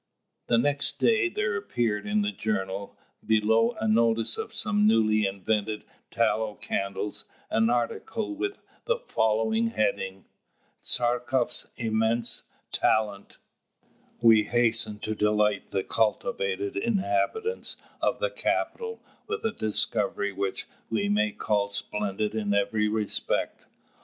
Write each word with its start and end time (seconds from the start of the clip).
The 0.47 0.57
next 0.57 0.97
day 0.97 1.29
there 1.29 1.55
appeared 1.55 2.07
in 2.07 2.23
the 2.23 2.31
journal, 2.31 2.97
below 3.23 3.75
a 3.79 3.87
notice 3.87 4.35
of 4.35 4.51
some 4.51 4.87
newly 4.87 5.27
invented 5.27 5.83
tallow 6.09 6.55
candles, 6.55 7.25
an 7.51 7.69
article 7.69 8.33
with 8.33 8.57
the 8.85 8.97
following 8.97 9.67
heading: 9.67 10.25
"TCHARTKOFF'S 10.81 11.67
IMMENSE 11.77 12.45
TALENT 12.71 13.37
"We 14.19 14.45
hasten 14.45 14.97
to 15.01 15.13
delight 15.13 15.69
the 15.69 15.83
cultivated 15.83 16.75
inhabitants 16.77 17.79
of 18.01 18.17
the 18.17 18.31
capital 18.31 19.03
with 19.27 19.45
a 19.45 19.51
discovery 19.51 20.31
which 20.31 20.65
we 20.89 21.09
may 21.09 21.31
call 21.31 21.69
splendid 21.69 22.33
in 22.33 22.55
every 22.55 22.87
respect. 22.87 23.67